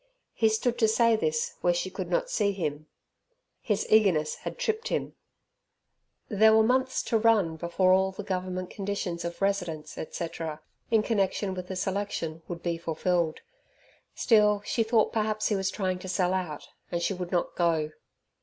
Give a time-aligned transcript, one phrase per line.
[0.33, 2.87] He stood to say this where she could not see him.
[3.61, 5.13] His eagerness had tripped him.
[6.27, 11.53] There were months to run before all the Government conditions of residence, etc., in connection
[11.53, 13.41] with the selection, would be fulfilled,
[14.15, 17.91] still she thought perhaps he was trying to sell out, and she would not go.